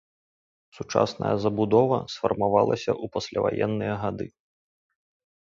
Сучасная 0.77 1.33
забудова 1.43 1.97
сфармавалася 2.15 2.91
ў 3.03 3.13
пасляваенныя 3.17 3.93
гады. 4.07 4.27